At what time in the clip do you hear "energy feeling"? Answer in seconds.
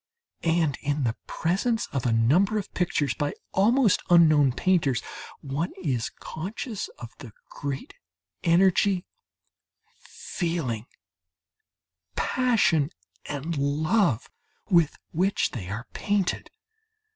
8.43-10.87